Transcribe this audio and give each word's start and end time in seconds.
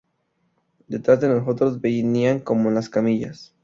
Detrás 0.87 1.21
de 1.21 1.27
nosotros 1.27 1.79
venían 1.79 2.39
con 2.39 2.73
las 2.73 2.89
camillas. 2.89 3.53